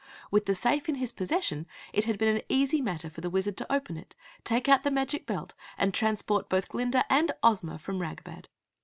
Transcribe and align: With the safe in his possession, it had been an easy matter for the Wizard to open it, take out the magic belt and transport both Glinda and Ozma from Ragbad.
With 0.31 0.47
the 0.47 0.55
safe 0.55 0.89
in 0.89 0.95
his 0.95 1.11
possession, 1.11 1.67
it 1.93 2.05
had 2.05 2.17
been 2.17 2.35
an 2.35 2.41
easy 2.49 2.81
matter 2.81 3.07
for 3.07 3.21
the 3.21 3.29
Wizard 3.29 3.55
to 3.57 3.71
open 3.71 3.97
it, 3.97 4.15
take 4.43 4.67
out 4.67 4.83
the 4.83 4.89
magic 4.89 5.27
belt 5.27 5.53
and 5.77 5.93
transport 5.93 6.49
both 6.49 6.69
Glinda 6.69 7.05
and 7.07 7.31
Ozma 7.43 7.77
from 7.77 7.99
Ragbad. 7.99 8.47